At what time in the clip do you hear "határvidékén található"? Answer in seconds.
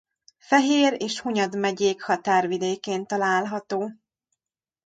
2.01-3.91